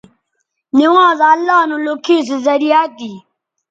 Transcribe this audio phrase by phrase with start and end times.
[0.79, 3.11] نوانز اللہ نو لوکھے سو زریعہ تھی